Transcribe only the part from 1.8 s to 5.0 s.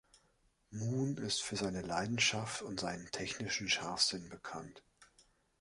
Leidenschaft und seinen technischen Scharfsinn bekannt.